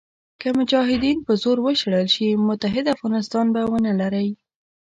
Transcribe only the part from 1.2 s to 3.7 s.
په زور وشړل شي متحد افغانستان به